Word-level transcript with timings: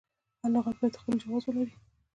هر 0.41 0.49
لغت 0.53 0.75
باید 0.79 0.99
خپل 1.01 1.13
جواز 1.21 1.43
ولري. 1.45 1.73